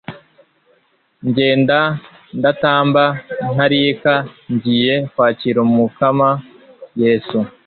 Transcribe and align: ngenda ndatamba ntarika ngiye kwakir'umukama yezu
ngenda 1.27 1.79
ndatamba 2.39 3.03
ntarika 3.53 4.13
ngiye 4.53 4.95
kwakir'umukama 5.11 6.29
yezu 7.01 7.39